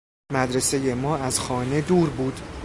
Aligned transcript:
مدرسهٔ 0.33 0.93
ما 0.93 1.17
از 1.17 1.39
خانه 1.39 1.81
دور 1.81 2.09
بود 2.09 2.41